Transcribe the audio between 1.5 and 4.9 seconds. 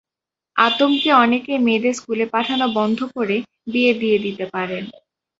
মেয়েদের স্কুলে পাঠানো বন্ধ করে বিয়ে দিয়ে দিতে পারেন।